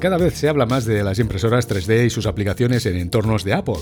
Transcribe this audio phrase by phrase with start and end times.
[0.00, 3.52] Cada vez se habla más de las impresoras 3D y sus aplicaciones en entornos de
[3.52, 3.74] Apple.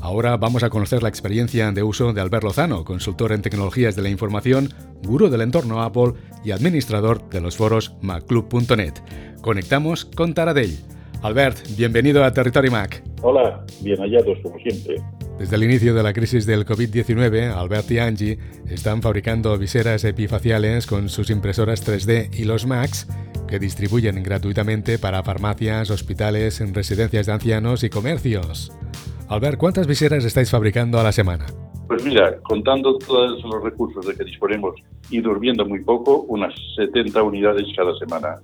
[0.00, 4.02] Ahora vamos a conocer la experiencia de uso de Albert Lozano, consultor en tecnologías de
[4.02, 4.70] la información,
[5.04, 6.14] gurú del entorno Apple
[6.44, 8.94] y administrador de los foros macclub.net.
[9.42, 10.76] Conectamos con Taradell.
[11.22, 13.04] Albert, bienvenido a Territory Mac.
[13.22, 14.96] Hola, bien hallados como siempre.
[15.40, 20.86] Desde el inicio de la crisis del COVID-19, Albert y Angie están fabricando viseras epifaciales
[20.86, 23.08] con sus impresoras 3D y los Macs
[23.48, 28.70] que distribuyen gratuitamente para farmacias, hospitales, residencias de ancianos y comercios.
[29.30, 31.46] Albert, ¿cuántas viseras estáis fabricando a la semana?
[31.88, 34.74] Pues mira, contando todos los recursos de que disponemos
[35.08, 38.34] y durmiendo muy poco, unas 70 unidades cada semana,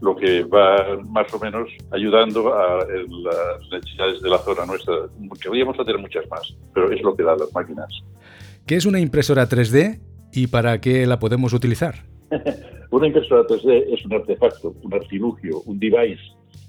[0.00, 4.94] lo que va más o menos ayudando a las necesidades de la zona nuestra.
[5.40, 7.88] Querríamos hacer muchas más, pero es lo que dan las máquinas.
[8.66, 10.00] ¿Qué es una impresora 3D
[10.32, 11.94] y para qué la podemos utilizar?
[12.90, 16.22] Una impresora 3D es un artefacto, un artilugio, un device.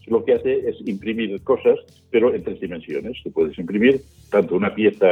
[0.08, 1.78] Lo que hace es imprimir cosas,
[2.10, 3.18] pero en tres dimensiones.
[3.24, 5.08] Tú puedes imprimir tanto una pieza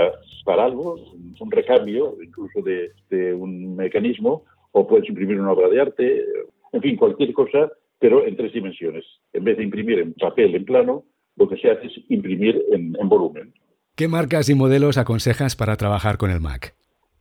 [0.46, 0.98] para algo,
[1.40, 6.26] un recambio, incluso de, un mecanismo, o puedes imprimir una obra de arte,
[6.72, 7.72] en fin, cualquier cosa,
[8.06, 9.04] pero en tres dimensiones.
[9.34, 11.06] En vez de imprimir en papel, en plano,
[11.38, 13.52] lo que se hace es imprimir en, volumen.
[13.96, 16.76] ¿Qué marcas y modelos aconsejas para trabajar con el Mac?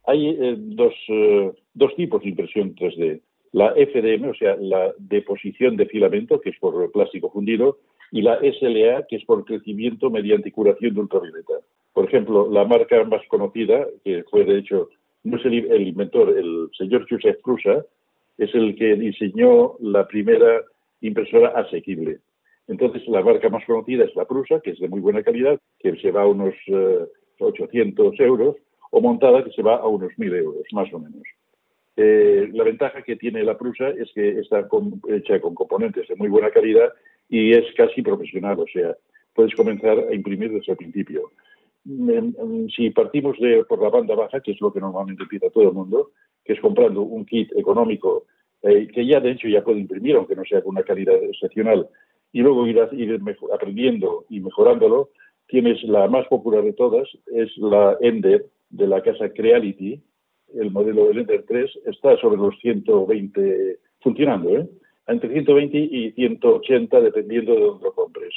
[0.07, 5.77] Hay eh, dos, eh, dos tipos de impresión 3D la FDM, o sea, la deposición
[5.77, 7.79] de filamento, que es por plástico fundido,
[8.13, 11.55] y la SLA, que es por crecimiento mediante curación de ultravioleta.
[11.95, 14.91] Por ejemplo, la marca más conocida, que fue de hecho,
[15.23, 17.87] no es el, inventor, el señor Joseph Prusa,
[18.39, 20.63] es el que diseñó la primera
[21.07, 22.19] impresora asequible.
[22.67, 25.97] Entonces, la marca más conocida es la Prusa, que es de muy buena calidad, que
[25.97, 26.55] se va a unos
[27.39, 28.57] 800 eh, euros,
[28.91, 31.23] o montada, que se va a unos 1.000 euros, más o menos.
[31.97, 34.67] Eh, la ventaja que tiene la Prusa es que está
[35.09, 36.93] hecha con componentes de muy buena calidad
[37.29, 38.97] y es casi profesional, o sea,
[39.35, 41.31] puedes comenzar a imprimir desde el principio.
[42.75, 45.75] Si partimos de, por la banda baja, que es lo que normalmente empieza todo el
[45.75, 46.13] mundo,
[46.45, 48.27] que es comprando un kit económico
[48.65, 51.87] eh, que ya de hecho ya puede imprimir, aunque no sea con una calidad excepcional,
[52.33, 53.21] y luego ir, ir
[53.53, 55.11] aprendiendo y mejorándolo,
[55.47, 60.01] tienes la más popular de todas, es la Ender de la casa Creality,
[60.55, 64.69] el modelo del Ender 3 está sobre los 120 funcionando, ¿eh?
[65.07, 68.35] entre 120 y 180 dependiendo de dónde lo compres.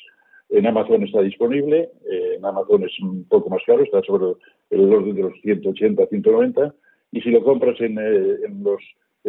[0.49, 4.33] En Amazon está disponible, en Amazon es un poco más caro, está sobre
[4.69, 6.73] el orden de los 180, 190,
[7.11, 8.81] y si lo compras en, eh, los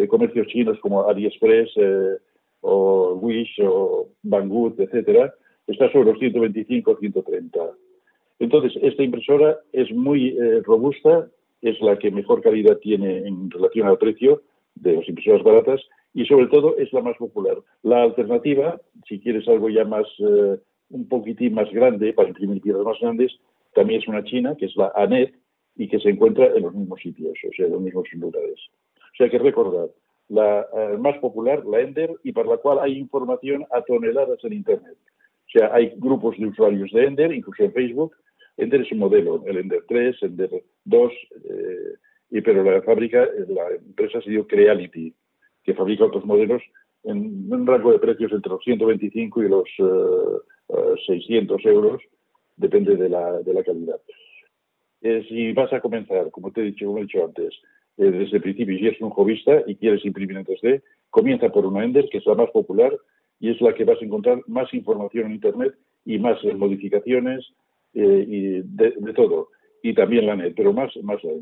[0.06, 1.70] comercios chinos como AliExpress
[2.60, 5.34] o Wish o Banggood, etcétera,
[5.66, 7.58] está sobre los 125, 130.
[8.38, 11.28] Entonces, esta impresora es muy robusta,
[11.62, 14.42] es la que mejor calidad tiene en relación al precio
[14.74, 15.80] de las impresoras baratas
[16.14, 17.58] y sobre todo es la más popular.
[17.82, 20.58] La alternativa, si quieres algo ya más, eh,
[20.90, 23.32] un poquitín más grande, para imprimir piezas más grandes,
[23.74, 25.34] también es una china, que es la ANET,
[25.76, 28.58] y que se encuentra en los mismos sitios, o sea, en los mismos lugares.
[29.18, 29.88] Sea, que recordar,
[30.28, 34.52] la eh, más popular, la Ender, y para la cual hay información a toneladas en
[34.52, 34.96] Internet.
[34.96, 38.14] O sea, hay grupos de usuarios de Ender, incluso en Facebook,
[38.56, 41.94] Ender es un modelo, el Ender 3, Ender 2, eh,
[42.30, 45.12] y, pero la fábrica, la empresa se dio Creality,
[45.64, 46.62] que fabrica otros modelos
[47.02, 49.68] en un rango de precios entre los 125 y los
[51.06, 52.02] 600 eh, eh, euros,
[52.56, 54.00] depende de la, de la calidad.
[55.00, 57.54] si vas a comenzar, como te he dicho, como he dicho antes,
[58.04, 61.84] desde el principio, si eres un jovista y quieres imprimir en 3D, comienza por una
[61.84, 62.96] Ender, que es la más popular
[63.40, 67.44] y es la que vas a encontrar más información en Internet y más modificaciones,
[67.94, 69.48] eh, y de, todo,
[69.82, 71.32] y también la net, pero más, más la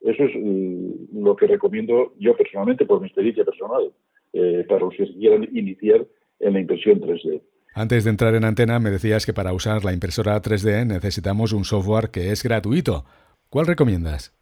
[0.00, 3.92] Eso es mm, lo que recomiendo yo personalmente por mi experiencia personal,
[4.32, 6.06] eh, para los que quieran iniciar
[6.38, 7.42] en la impresión 3D.
[7.74, 11.64] Antes de entrar en antena me decías que para usar la impresora 3D necesitamos un
[11.64, 13.04] software que es gratuito.
[13.48, 14.39] ¿Cuál recomiendas?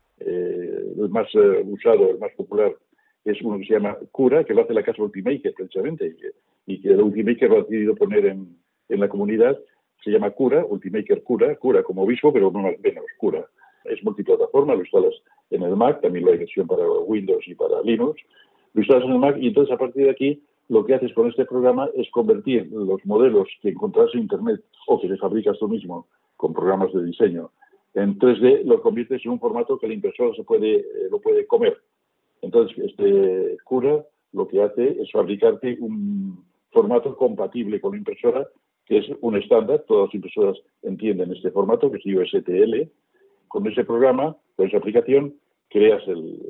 [1.08, 1.28] Eh, el más
[1.66, 2.74] usado, el más popular,
[3.24, 6.14] es uno que se llama Cura, que lo hace la casa Ultimaker precisamente,
[6.66, 8.56] y que, el Ultimaker lo ha decidido poner en,
[8.88, 9.58] en la comunidad
[10.02, 13.44] se llama Cura, Ultimaker Cura, Cura como obispo, pero menos Cura.
[13.84, 15.14] Es multiplataforma, lo instalas
[15.50, 18.20] en el Mac, también lo hay versión para Windows y para Linux.
[18.75, 21.28] Lo instalas en el Mac y entonces a partir de aquí lo que haces con
[21.28, 25.69] este programa es convertir los modelos que encontrás en Internet o que te fabricas tú
[25.69, 26.06] mismo
[26.37, 27.50] con programas de diseño
[27.94, 31.46] en 3D, lo conviertes en un formato que la impresora se puede, eh, lo puede
[31.46, 31.76] comer.
[32.43, 38.46] Entonces, este Cura lo que hace es fabricarte un formato compatible con la impresora
[38.88, 42.90] que es un estándar, todas las impresoras entienden este formato, que es USTL.
[43.46, 45.35] Con ese programa, con esa aplicación,
[45.69, 46.40] creas el,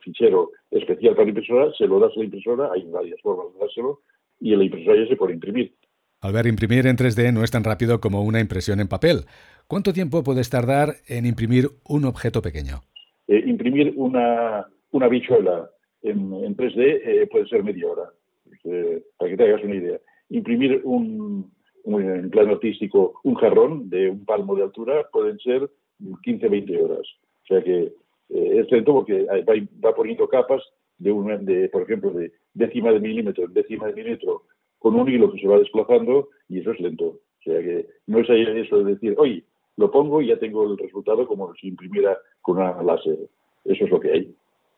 [0.00, 3.60] fichero especial para la impresora, se lo das a la impresora, hay varias formas de
[3.60, 4.02] dárselo,
[4.38, 5.74] y la impresora ya se puede imprimir.
[6.20, 9.24] Al ver imprimir en 3D no es tan rápido como una impresión en papel.
[9.66, 12.82] ¿Cuánto tiempo puedes tardar en imprimir un objeto pequeño?
[13.26, 15.70] Eh, imprimir una, una bichuela
[16.02, 18.10] en, 3D eh, puede ser media hora,
[18.64, 19.98] eh, para que te hagas una idea.
[20.28, 21.50] Imprimir un,
[21.86, 25.70] en plan artístico un jarrón de un palmo de altura pueden ser
[26.00, 27.06] 15-20 horas.
[27.44, 27.92] O sea que
[28.28, 29.26] es lento porque
[29.82, 30.62] va, poniendo capas
[30.98, 34.42] de, un, de, por ejemplo, de décima de milímetro en décima de milímetro
[34.78, 37.06] con un hilo que se va desplazando y eso es lento.
[37.06, 39.44] O sea que no es eso de decir, oye,
[39.76, 43.18] lo pongo y ya tengo el resultado como si imprimiera con una láser.
[43.64, 44.34] Eso es lo que hay.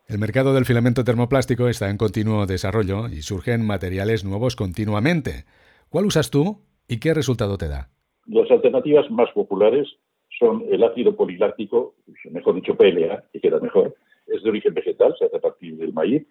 [0.08, 5.44] El mercado del filamento termoplástico está en continuo desarrollo y surgen materiales nuevos continuamente.
[5.90, 7.88] ¿Cuál usas tú y qué resultado te da?
[8.26, 9.88] Las alternativas más populares
[10.38, 11.94] son el ácido poliláctico,
[12.30, 13.94] mejor dicho PLA, que queda mejor,
[14.26, 16.24] es de origen vegetal, se hace a partir del maíz,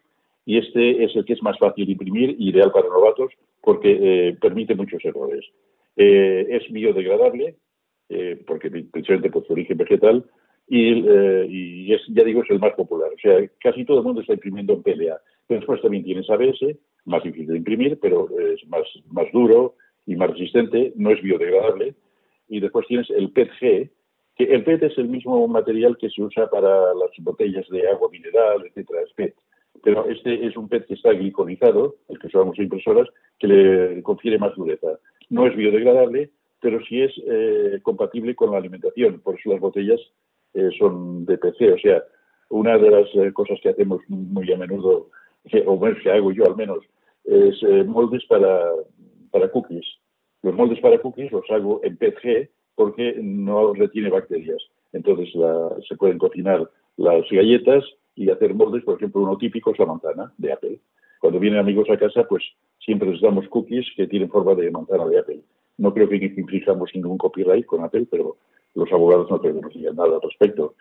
[0.46, 3.98] y este es el que es más fácil de imprimir y ideal para novatos porque
[4.00, 5.44] eh, permite muchos errores.
[5.98, 7.56] Eh, es biodegradable,
[8.10, 10.26] eh, porque precisamente por su origen vegetal,
[10.68, 13.10] y, es, ya digo, es el más popular.
[13.14, 15.22] O sea, casi todo el mundo está imprimiendo en PLA.
[15.48, 16.76] Después también tienes ABS,
[17.06, 19.76] más difícil de imprimir, pero es más, más duro
[20.08, 21.94] y más resistente, no es biodegradable.
[22.50, 23.92] Y después tienes el PETG,
[24.38, 28.10] que el PET es el mismo material que se usa para las botellas de agua
[28.12, 29.36] mineral, etcétera, es PET
[29.84, 33.08] pero este es un PET que está gliconizado, el que usamos en impresoras,
[33.38, 35.00] que le confiere más dureza.
[35.30, 36.32] No es biodegradable,
[36.66, 40.00] pero sí es eh, compatible con la alimentación, por eso las botellas
[40.56, 41.74] eh, son de PC.
[41.74, 42.04] O sea,
[42.50, 45.12] una de las eh, cosas que hacemos muy a menudo,
[45.68, 46.80] o bueno, que hago yo al menos,
[47.24, 48.64] es moldes para,
[49.30, 49.86] para cookies.
[50.42, 54.58] Los moldes para cookies los hago en PETG porque no retiene bacterias.
[54.92, 55.30] Entonces
[55.88, 56.68] se pueden cocinar
[56.98, 57.84] las galletas
[58.16, 60.80] y hacer moldes, por ejemplo, uno típico es la manzana de Apple.
[61.20, 62.44] Cuando vienen amigos a casa, pues
[62.80, 65.44] siempre les damos cookies que tienen forma de manzana de Apple.
[65.78, 68.38] No creo que infringamos ningún copyright con Apple, pero
[68.76, 70.76] los abogados no digan nada al respecto.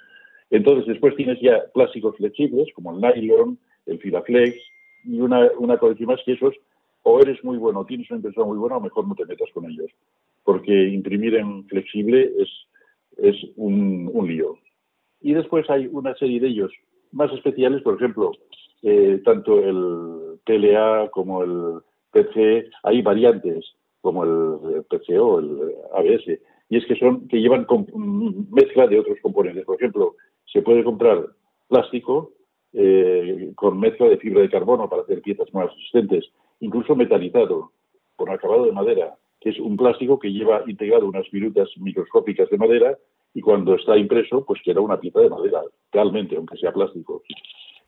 [0.50, 4.56] Entonces, después tienes ya plásticos flexibles, como el nylon, el filaflex,
[5.04, 6.54] y una, una cosa más que esos,
[7.02, 9.64] o eres muy bueno, tienes una impresora muy buena, o mejor no te metas con
[9.66, 9.90] ellos.
[10.44, 12.48] Porque imprimir en flexible es,
[13.18, 14.58] es un, un lío.
[15.20, 16.72] Y después hay una serie de ellos
[17.12, 18.32] más especiales, por ejemplo,
[18.82, 21.80] eh, tanto el PLA como el
[22.12, 23.64] PC, hay variantes
[24.04, 27.66] como el PCO, el ABS, y es que son que llevan
[28.50, 29.64] mezcla de otros componentes.
[29.64, 31.24] Por ejemplo, se puede comprar
[31.68, 32.32] plástico
[32.74, 36.26] eh, con mezcla de fibra de carbono para hacer piezas más resistentes,
[36.60, 37.72] incluso metalizado,
[38.14, 42.58] con acabado de madera, que es un plástico que lleva integrado unas virutas microscópicas de
[42.58, 42.98] madera
[43.32, 47.22] y cuando está impreso, pues queda una pieza de madera, realmente, aunque sea plástico.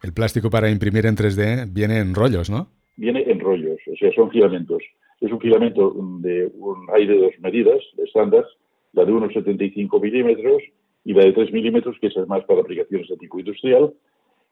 [0.03, 2.69] El plástico para imprimir en 3D viene en rollos, ¿no?
[2.97, 4.83] Viene en rollos, o sea, son filamentos.
[5.21, 8.45] Es un filamento de un, hay de dos medidas estándar,
[8.93, 10.63] la de unos 75 milímetros
[11.05, 13.95] y la de 3 milímetros, que es más para aplicaciones de tipo industrial,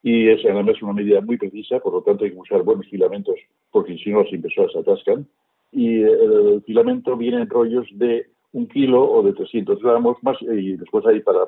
[0.02, 3.36] y es además una medida muy precisa, por lo tanto hay que usar buenos filamentos,
[3.70, 5.26] porque si no las impresoras se atascan.
[5.72, 10.76] Y el filamento viene en rollos de un kilo o de 300 gramos más y
[10.76, 11.40] después hay para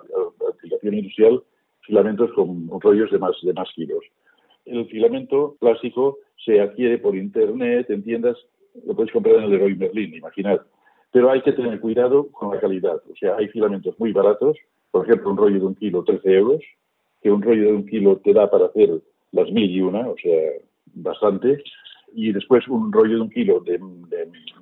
[0.50, 1.42] aplicación industrial
[1.82, 4.04] filamentos con rollos de más de más kilos.
[4.64, 8.36] El filamento plástico se adquiere por internet, en tiendas,
[8.84, 10.61] lo puedes comprar en el Leroy Merlin, imaginad.
[11.12, 13.00] Pero hay que tener cuidado con la calidad.
[13.10, 14.56] O sea, hay filamentos muy baratos,
[14.91, 16.62] por ejemplo, un rollo de un kilo 13 euros,
[17.22, 18.91] que un rollo de un kilo te da para hacer
[19.32, 20.53] las mil y una, o sea,
[20.94, 21.62] bastante
[22.17, 23.79] y después un rollo de un kilo de,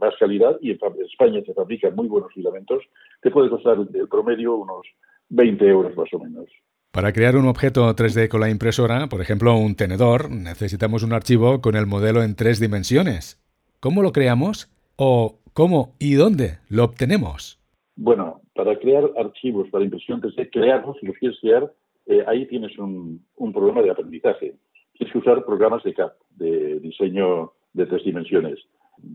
[0.01, 2.83] más calidad, y en España se fabrican muy buenos filamentos,
[3.23, 4.87] te puede costar el promedio unos
[5.29, 6.47] 20 euros más o menos.
[6.91, 11.61] Para crear un objeto 3D con la impresora, por ejemplo un tenedor, necesitamos un archivo
[11.61, 13.44] con el modelo en tres dimensiones.
[13.85, 14.73] ¿Cómo lo creamos?
[14.97, 17.61] ¿O cómo y dónde lo obtenemos?
[17.97, 21.71] Bueno, para crear archivos para impresión 3D, crearlos, si los quieres crear,
[22.07, 24.55] eh, ahí tienes un, un problema de aprendizaje
[24.99, 28.59] es usar programas de CAD, de diseño de tres dimensiones.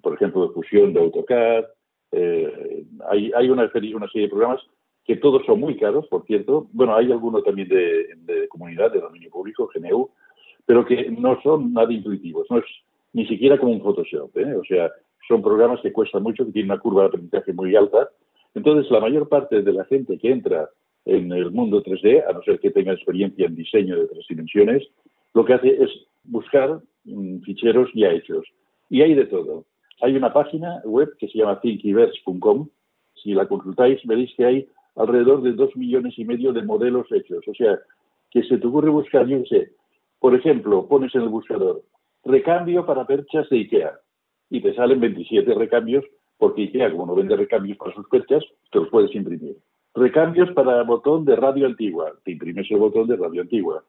[0.04, 1.66] Por ejemplo, de fusión de AutoCAD.
[2.12, 4.62] Eh, hay, hay una, una, serie de programas
[5.04, 6.68] que todos son muy caros, por cierto.
[6.74, 10.12] Bueno, hay algunos también de, comunidad, de dominio público, GNU,
[10.68, 12.46] pero que no son nada intuitivos.
[12.52, 12.66] No es
[13.14, 14.36] ni siquiera como un Photoshop.
[14.38, 14.56] ¿eh?
[14.56, 14.92] O sea,
[15.28, 18.10] son programas que cuestan mucho, que tienen una curva de aprendizaje muy alta.
[18.56, 20.70] Entonces, la mayor parte de la gente que entra
[21.06, 24.88] en el mundo 3D, a no ser que tenga experiencia en diseño de tres dimensiones,
[25.34, 25.90] lo que hace es
[26.24, 28.46] buscar mm, ficheros ya hechos.
[28.90, 29.66] Y hay de todo.
[30.02, 32.70] Hay una página web que se llama thinkiverse.com.
[33.22, 37.48] Si la consultáis, veréis que hay alrededor de dos millones y medio de modelos hechos.
[37.48, 37.80] O sea,
[38.32, 39.72] que se te ocurre buscar, yo sé,
[40.20, 41.84] por ejemplo, pones en el buscador
[42.24, 44.00] recambio para perchas de IKEA
[44.50, 46.06] y te salen 27 recambios
[46.38, 49.58] porque IKEA, como no vende recambios para sus fechas, te los puedes imprimir.
[49.94, 53.84] Recambios para botón de radio antigua, te imprimes el botón de radio antigua.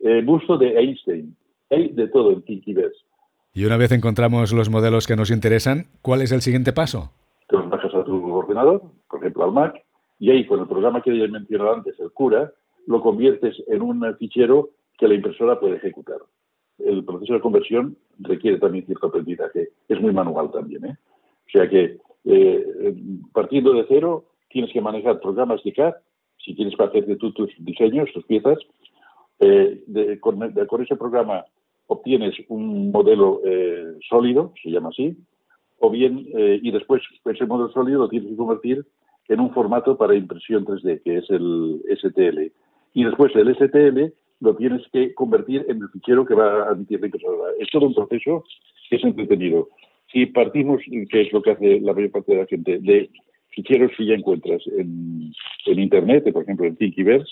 [0.00, 1.36] Eh, busto de Einstein,
[1.68, 3.04] hay de todo en Thinkiverse.
[3.52, 7.10] Y una vez encontramos los modelos que nos interesan, ¿cuál es el siguiente paso?
[7.48, 9.84] Te los bajas a tu ordenador, por ejemplo al Mac,
[10.18, 12.52] y ahí con el programa que ya he mencionado antes, el Cura,
[12.86, 16.18] lo conviertes en un fichero que la impresora puede ejecutar.
[16.86, 19.70] El proceso de conversión requiere también cierto aprendizaje.
[19.88, 20.84] Es muy manual también.
[20.84, 20.96] ¿eh?
[21.46, 22.94] O sea que, eh,
[23.32, 25.94] partiendo de cero, tienes que manejar programas de CAD,
[26.38, 28.58] si para hacer tú tus diseños, tus piezas.
[29.40, 30.42] Eh, con,
[30.82, 31.44] ese programa
[31.86, 35.16] obtienes un modelo eh, sólido, se llama así,
[35.78, 36.26] o bien,
[36.62, 38.84] y después ese modelo sólido lo tienes que convertir
[39.28, 42.52] en un formato para impresión 3D, que es el STL.
[42.92, 47.00] Y después el STL lo tienes que convertir en el fichero que va a admitir
[47.00, 47.52] la impresora.
[47.58, 48.44] Es todo un proceso
[48.88, 49.68] que es entretenido.
[50.12, 50.80] Si partimos,
[51.10, 53.10] que es lo que hace la mayor parte de la gente, de
[53.50, 55.32] ficheros que ya encuentras en,
[55.66, 57.30] Internet, por ejemplo en Thinkiverse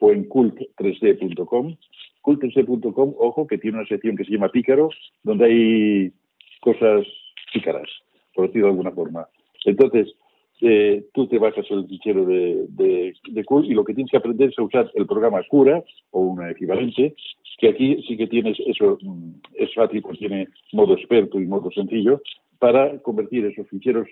[0.00, 1.76] o en cult3d.com,
[2.22, 4.90] cult3d.com, ojo, que tiene una sección que se llama Pícaro,
[5.22, 6.12] donde hay
[6.60, 7.06] cosas
[7.52, 7.88] pícaras,
[8.34, 9.26] por decirlo de alguna forma.
[9.64, 10.14] Entonces,
[10.60, 14.58] eh, tú te bajas el fichero de, de, y lo que tienes que aprender es
[14.58, 17.14] a usar el programa Cura o un equivalente,
[17.58, 21.70] que aquí sí que tienes eso, mm, es fácil, pues tiene modo experto y modo
[21.70, 22.20] sencillo,
[22.58, 24.08] para convertir esos ficheros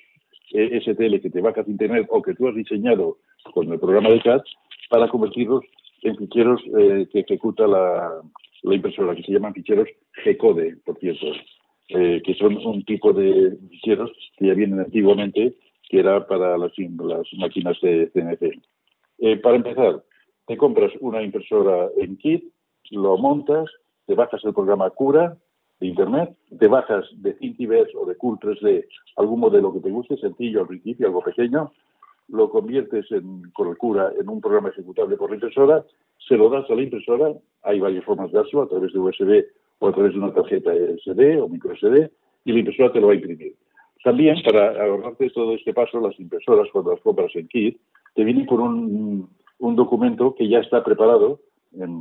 [0.53, 3.19] eh, STL que te bajas de internet o que tú has diseñado
[3.53, 4.43] con el programa de CAD
[4.89, 5.65] para convertirlos
[6.03, 8.23] en ficheros eh, que ejecuta la,
[8.63, 9.89] la, impresora, que se llaman ficheros
[10.25, 11.27] G-Code, por cierto,
[11.89, 15.55] que son un tipo de ficheros que ya vienen antiguamente
[15.89, 18.61] que era para las, las máquinas de CNC.
[19.19, 20.03] Eh, para empezar,
[20.47, 22.45] te compras una impresora en kit,
[22.91, 23.69] lo montas,
[24.07, 25.37] te bajas el programa Cura
[25.81, 30.17] de Internet, te bajas de Thinkiverse o de Cool 3D algún modelo que te guste,
[30.17, 31.73] sencillo al principio, algo pequeño,
[32.29, 35.85] lo conviertes en, con el Cura en un programa ejecutable por la impresora,
[36.19, 39.45] se lo das a la impresora, hay varias formas de dárselo, a través de USB
[39.79, 42.11] o a través de una tarjeta SD o micro SD,
[42.45, 43.55] y la impresora te lo va a imprimir.
[44.03, 47.79] También, para ahorrarte todo este paso, las impresoras, cuando las compras en kit,
[48.15, 51.41] te vienen con un, documento que ya está preparado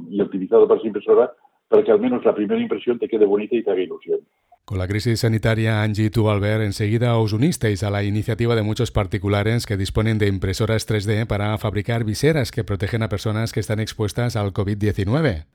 [0.09, 1.31] y optimizado para esa impresora
[1.67, 4.19] para que al menos la primera impresión te quede bonita y te haga ilusión.
[4.65, 8.63] Con la crisis sanitaria, Angie y tú, Albert, enseguida os unisteis a la iniciativa de
[8.63, 13.59] muchos particulares que disponen de impresoras 3D para fabricar viseras que protegen a personas que
[13.59, 15.45] están expuestas al COVID-19.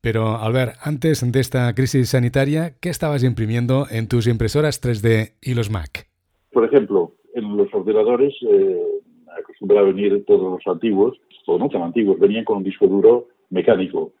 [0.00, 5.54] Pero, Albert, antes de esta crisis sanitaria, ¿qué estabas imprimiendo en tus impresoras 3D y
[5.54, 6.08] los Mac?
[6.52, 8.82] Por ejemplo, en los ordenadores eh,
[9.38, 14.12] acostumbraba venir todos los antiguos, o no tan antiguos, venían con un disco duro mecánico.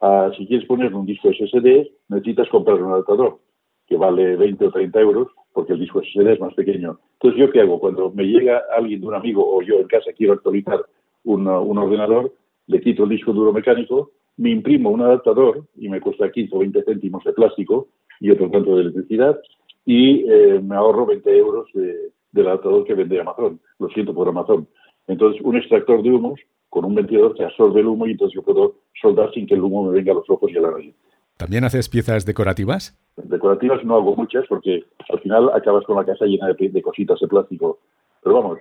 [0.00, 3.38] Ah, si quieres poner un disco SSD, necesitas comprar un adaptador,
[3.86, 6.98] que vale 20 o 30 euros, porque el disco SSD es más pequeño.
[7.14, 7.78] Entonces, ¿yo qué hago?
[7.78, 10.80] Cuando me llega alguien de un amigo o yo en casa quiero actualizar
[11.22, 12.34] un ordenador,
[12.66, 16.58] le quito el disco duro mecánico me imprimo un adaptador y me cuesta 15 o
[16.58, 17.88] 20 céntimos de plástico
[18.20, 19.38] y otro tanto de electricidad
[19.84, 23.60] y eh, me ahorro 20 euros del adaptador que vende Amazon.
[23.78, 24.66] Lo siento por Amazon.
[25.06, 28.42] Entonces, un extractor de humos con un ventilador que absorbe el humo y entonces yo
[28.42, 30.94] puedo soldar sin que el humo me venga a los ojos y a la nariz.
[31.36, 32.98] ¿También haces piezas decorativas?
[33.16, 37.28] Decorativas no hago muchas porque al final acabas con la casa llena de, cositas de
[37.28, 37.80] plástico.
[38.22, 38.58] Pero vamos,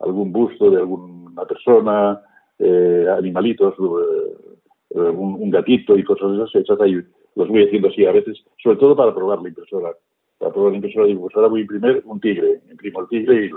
[0.00, 2.20] algún busto de alguna persona,
[2.58, 4.47] eh, animalitos, eh,
[4.90, 7.00] eh, un, gatito y cosas de esas ahí.
[7.34, 9.92] Los voy haciendo así a veces, sobre todo para probar la impresora.
[10.38, 12.60] Para probar la impresora, digo, pues ahora voy a imprimir un tigre.
[12.70, 13.50] Imprimo el tigre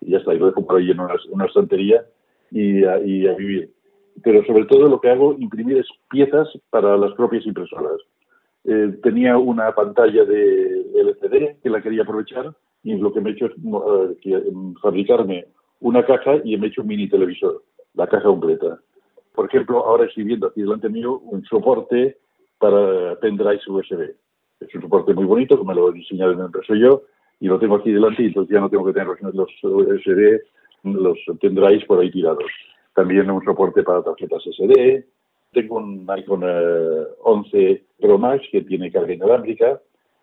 [0.00, 0.34] y, ya está.
[0.34, 2.04] Y lo dejo por ahí en una, estantería
[2.50, 3.70] y a, vivir.
[4.22, 8.00] Pero sobre todo lo que hago, imprimir es piezas para las propias impresoras.
[8.64, 12.52] Eh, tenía una pantalla de LCD que la quería aprovechar
[12.82, 13.52] y lo que me he hecho es
[14.24, 14.44] eh,
[14.82, 15.46] fabricarme
[15.80, 17.62] una caja y me he hecho un mini televisor,
[17.94, 18.80] la caja completa.
[19.38, 22.18] Por ejemplo, ahora estoy aquí delante mío un soporte
[22.58, 24.10] para pendrives USB.
[24.58, 27.02] Es un soporte muy bonito, que me lo he diseñado en empresa yo,
[27.38, 30.40] y lo tengo aquí delante, y entonces ya no tengo que tener los USB,
[30.82, 32.50] los pendrives por ahí tirados.
[32.96, 35.06] También un soporte para tarjetas SD.
[35.52, 36.42] Tengo un iPhone
[37.22, 39.80] 11 eh, Pro Max que tiene carga inalámbrica,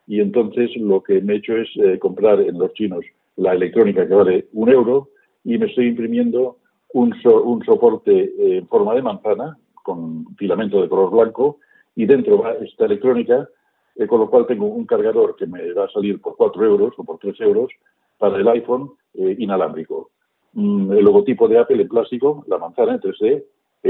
[0.08, 3.06] y entonces lo que me he hecho es eh, comprar en los chinos
[3.38, 5.08] la electrónica que vale un euro,
[5.46, 6.58] y me estoy imprimiendo
[6.96, 11.60] un, soporte eh, en forma de manzana con filamento de color blanco
[11.96, 13.48] y dentro va esta electrónica,
[13.96, 16.94] eh, con lo cual tengo un cargador que me va a salir por 4 euros
[16.98, 17.70] o por 3 euros
[18.18, 20.12] para el iPhone eh, inalámbrico.
[20.54, 23.44] Mm, el logotipo de Apple en plástico, la manzana en 3D,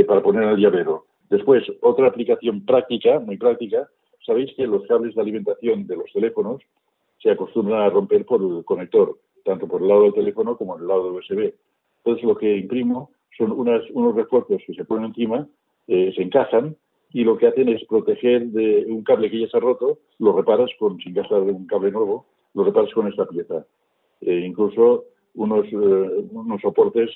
[0.07, 1.05] para poner en el llavero.
[1.29, 3.87] Después, otra aplicación práctica, muy práctica,
[4.25, 6.61] sabéis que los cables de alimentación de los teléfonos
[7.21, 10.81] se acostumbran a romper por el conector tanto por el lado del teléfono como en
[10.81, 11.53] el lado del USB.
[12.05, 15.47] Entonces lo que imprimo son unas, unos refuerzos que se ponen encima,
[15.87, 16.77] eh, se encajan
[17.11, 20.33] y lo que hacen es proteger de un cable que ya se ha roto, lo
[20.33, 23.65] reparas con, sin gastar un cable nuevo, lo reparas con esta pieza.
[24.21, 27.09] Eh, incluso unos, eh, unos soportes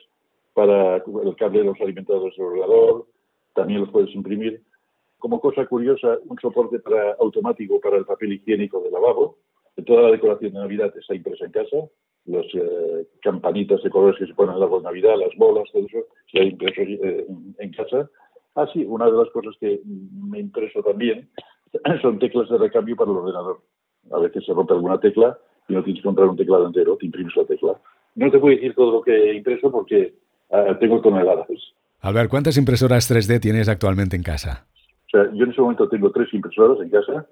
[0.54, 3.06] para el cable de los alimentadores del ordenador,
[3.54, 4.64] también los puedes imprimir.
[5.20, 9.38] Como cosa curiosa, un soporte para, automático para el papel higiénico de lavabo.
[9.86, 11.78] Toda la decoración de Navidad está impresa en casa.
[12.30, 15.86] Las eh, campanitas de colores que se ponen en la de Navidad, las bolas, todo
[15.86, 15.98] eso,
[16.32, 17.26] se ha impreso eh,
[17.58, 18.08] en casa.
[18.56, 21.28] Ah, sí, una de las cosas que me impreso también
[22.04, 23.62] son teclas de recambio para el ordenador.
[24.12, 27.08] A veces se rompe alguna tecla y no tienes que comprar un teclado entero, te
[27.08, 27.80] imprimes la tecla.
[28.16, 30.14] No te puedo decir todo lo que he impreso porque
[30.50, 31.48] uh, tengo toneladas.
[32.12, 34.68] ver, ¿cuántas impresoras 3D tienes actualmente en casa?
[35.08, 37.28] O sea, yo en ese momento tengo tres impresoras en casa.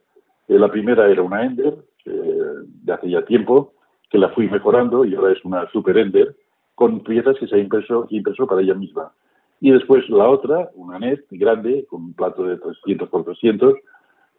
[0.48, 1.76] Eh, la primera era una Ender,
[2.06, 3.74] de hace ya tiempo,
[4.10, 6.36] que la fui mejorando y ahora es una Super Ender,
[6.76, 9.12] con piezas que se ha impreso, impreso para ella misma.
[9.60, 13.74] Y después la otra, una NET grande, con un plato de 300 por 300,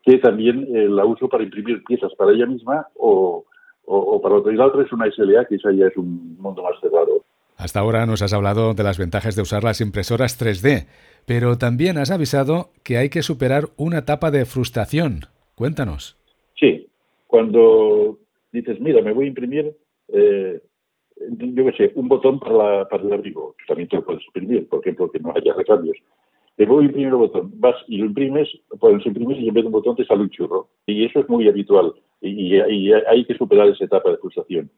[0.04, 3.44] que también eh, la uso para imprimir piezas para ella misma o,
[3.84, 4.52] o, para otro.
[4.52, 7.25] Y la otra es una SLA, que esa ya es un mundo más cerrado.
[7.56, 10.87] Hasta ahora nos has hablado de las ventajas de usar las impresoras 3D,
[11.26, 15.22] pero también has avisado que hay que superar una etapa de frustración.
[15.56, 16.16] Cuéntanos.
[16.54, 16.87] Sí,
[17.26, 18.18] cuando
[18.52, 19.74] dices, mira, me voy a imprimir,
[20.08, 20.60] eh,
[21.16, 24.68] yo qué sé, un botón para, la, para el abrigo, también te lo puedes imprimir,
[24.68, 25.96] por ejemplo, que no haya recambios.
[26.56, 28.48] Te voy a imprimir un botón, vas y lo imprimes,
[28.80, 30.68] puedes imprimir y en vez de un botón te sale un churro.
[30.86, 34.70] Y eso es muy habitual y, hay que superar esa etapa de frustración.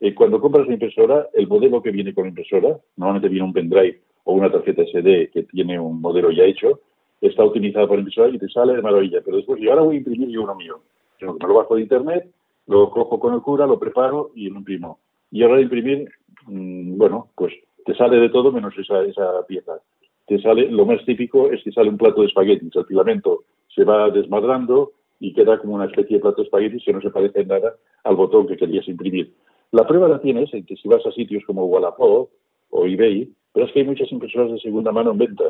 [0.00, 3.52] Eh, cuando compras la impresora, el modelo que viene con la impresora, normalmente viene un
[3.52, 6.80] pendrive o una tarjeta SD que tiene un modelo ya hecho,
[7.20, 9.20] está utilizado por la impresora y te sale de maravilla.
[9.24, 10.80] Pero después, yo ahora voy a imprimir yo uno mío.
[11.20, 12.30] Yo me lo bajo de internet,
[12.66, 15.00] lo cojo con el cura, lo preparo y lo imprimo.
[15.30, 16.08] Y ahora de imprimir,
[16.46, 17.52] mm, bueno, pues
[17.84, 19.80] te sale de todo menos esa, esa pieza.
[20.26, 23.84] Te sale, lo más típico es que sale un plato de espaguetis, el filamento se
[23.84, 27.40] va desmadrando, y queda como una especie de plato de espaguetis que no se parece
[27.40, 27.74] en nada
[28.04, 29.32] al botón que querías imprimir.
[29.70, 32.30] La prueba la tienes en que si vas a sitios como Wallapop
[32.70, 35.44] o eBay, verás que hay muchas impresoras de segunda mano en venta,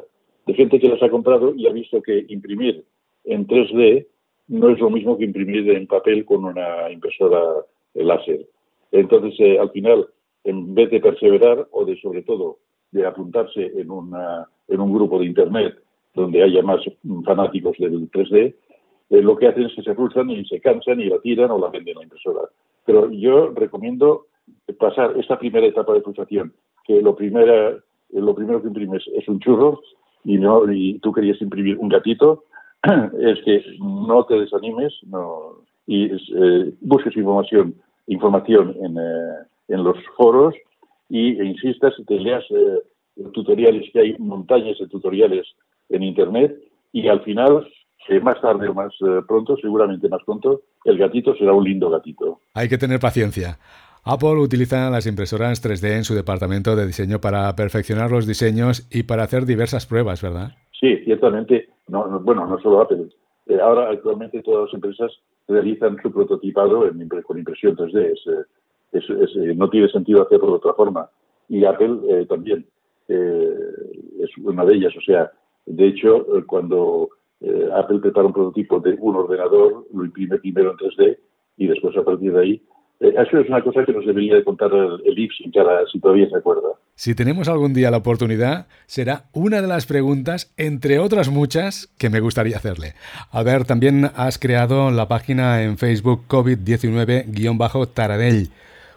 [0.46, 2.84] de gente que las ha comprado y ha visto que imprimir
[3.24, 4.06] en 3D
[4.48, 7.40] no es lo mismo que imprimir en papel con una impresora
[7.94, 8.46] láser.
[8.92, 10.06] Entonces, eh, al final,
[10.44, 12.58] en vez de perseverar o de, sobre todo,
[12.92, 15.78] de apuntarse en, una, en un grupo de Internet
[16.14, 16.80] donde haya más
[17.24, 18.54] fanáticos del 3D,
[19.10, 21.58] eh, lo que hacen es que se frustran y se cansan y la tiran o
[21.58, 22.42] la venden a la impresora.
[22.86, 24.26] Pero yo recomiendo
[24.78, 26.52] pasar esta primera etapa de frustración,
[26.84, 27.76] que lo, primera,
[28.10, 29.80] lo primero que imprimes es un churro
[30.22, 32.44] y, no, y tú querías imprimir un gatito,
[33.20, 37.74] es que no te desanimes no, y eh, busques información,
[38.06, 38.96] información en,
[39.68, 40.54] en los foros
[41.08, 42.44] y, e insistas, te leas
[43.32, 45.46] tutoriales, que hay montañas de tutoriales
[45.88, 46.56] en Internet
[46.92, 47.66] y al final
[48.22, 52.40] más tarde o más eh, pronto, seguramente más pronto, el gatito será un lindo gatito.
[52.54, 53.58] Hay que tener paciencia.
[54.04, 59.04] Apple utiliza las impresoras 3D en su departamento de diseño para perfeccionar los diseños y
[59.04, 60.52] para hacer diversas pruebas, ¿verdad?
[60.78, 61.68] Sí, ciertamente.
[61.88, 63.08] No, bueno, no solo Apple.
[63.46, 65.12] Eh, ahora, actualmente, todas las empresas
[65.46, 68.46] realizan su prototipado en, con impresión 3D.
[68.92, 71.10] Es, no tiene sentido hacerlo de otra forma.
[71.48, 72.66] Y Apple eh, también
[73.08, 74.94] es una de ellas.
[74.96, 75.30] O sea,
[75.66, 80.76] de hecho, cuando eh, Apple prepara un prototipo de un ordenador, lo imprime primero en
[80.78, 81.18] 3D
[81.58, 82.62] y después a partir de ahí.
[83.00, 85.50] Eh, eso es una cosa que nos debería de contar el, el si
[86.00, 86.68] todavía se acuerda.
[86.94, 92.08] Si tenemos algún día la oportunidad, será una de las preguntas, entre otras muchas, que
[92.08, 92.94] me gustaría hacerle.
[93.32, 98.50] A ver, también has creado la página en Facebook COVID-19-Taradell.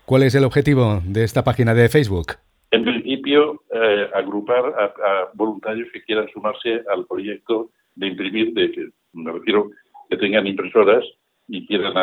[0.05, 2.33] ¿Cuál es el objetivo de esta página de Facebook?
[2.71, 8.89] En principio, eh, agrupar a voluntarios que quieran sumarse al proyecto de imprimir, de que
[9.13, 9.71] me refiero
[10.09, 11.03] que tengan impresoras
[11.47, 11.93] y quieran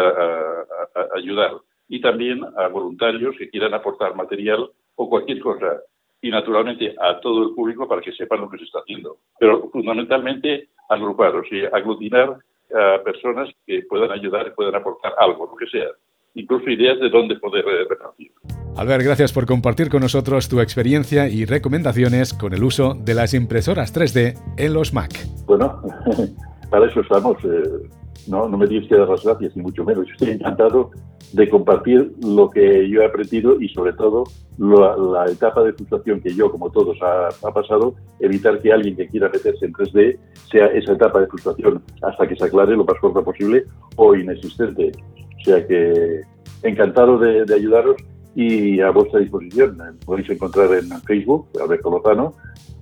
[1.15, 1.53] ayudar.
[1.89, 5.81] Y también a voluntarios que quieran aportar material o cualquier cosa.
[6.21, 9.19] Y naturalmente a todo el público para que sepan lo que se está haciendo.
[9.39, 12.37] Pero fundamentalmente agrupar, o sea, aglutinar
[12.75, 15.89] a personas que puedan ayudar y puedan aportar algo, lo que sea
[16.35, 18.33] incluso ideas de dónde poder eh, repartir.
[18.77, 23.35] Albert, gracias por compartir con nosotros tu experiencia y recomendaciones con el uso de las
[23.35, 25.13] impresoras 3D en los Mac.
[25.47, 25.81] Bueno,
[26.71, 27.37] para eso estamos.
[27.45, 27.89] Eh,
[28.29, 30.07] no, no me tienes que dar las gracias, ni mucho menos.
[30.11, 30.91] Estoy encantado
[31.33, 34.25] de compartir lo que yo he aprendido y, sobre todo,
[34.59, 39.29] la, etapa de frustración que yo, como todos, ha, pasado, evitar que alguien que quiera
[39.29, 40.19] meterse en 3D
[40.51, 43.65] sea esa etapa de frustración hasta que se aclare lo más corto posible
[43.97, 44.93] o inexistente.
[45.41, 46.21] O sea que
[46.63, 47.97] encantado de, ayudaros
[48.35, 49.77] y a vuestra disposición.
[49.77, 52.35] Me podéis encontrar en Facebook, Alberto Lozano,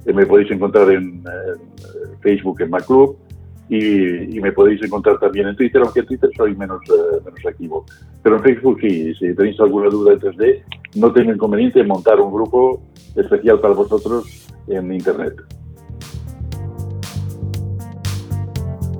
[0.06, 1.22] me podéis encontrar en,
[2.20, 3.16] Facebook en MacClub
[3.74, 6.80] y, me podéis encontrar también en Twitter, aunque en Twitter soy menos,
[7.24, 7.86] menos activo.
[8.22, 10.62] Pero en Facebook sí, si tenéis alguna duda en 3D,
[10.96, 12.82] no tengo inconveniente en montar un grupo
[13.16, 15.34] especial para vosotros en Internet.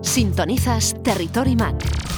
[0.00, 2.12] Sintonizas Territory Mac.